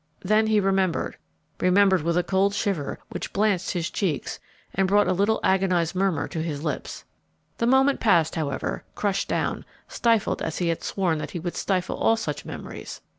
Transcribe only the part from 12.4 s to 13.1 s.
memories.